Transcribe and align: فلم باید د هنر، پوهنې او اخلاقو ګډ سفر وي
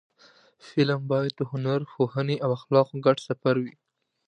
فلم 0.67 1.01
باید 1.11 1.33
د 1.37 1.41
هنر، 1.51 1.79
پوهنې 1.93 2.35
او 2.43 2.49
اخلاقو 2.57 2.95
ګډ 3.05 3.17
سفر 3.27 3.55
وي 3.63 3.73